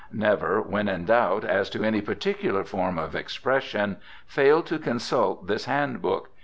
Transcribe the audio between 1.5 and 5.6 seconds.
to any particular form of expression, fail to consult